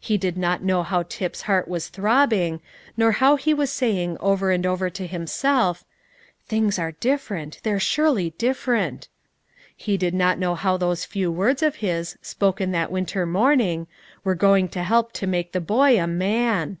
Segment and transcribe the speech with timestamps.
[0.00, 2.60] He did not know how Tip's heart was throbbing,
[2.96, 5.84] nor how he was saying over and over to himself,
[6.44, 9.06] "Things are different; they're surely different."
[9.76, 13.86] He did not know how those few words of his, spoken that winter morning,
[14.24, 16.78] were going to help to make the boy a man.